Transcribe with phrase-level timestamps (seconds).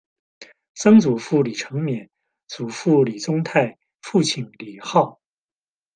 [0.73, 2.09] 曾祖父李成勉；
[2.47, 5.19] 祖父李宗泰；父亲李昊。